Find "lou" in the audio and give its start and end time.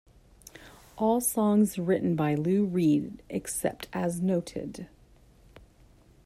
2.33-2.65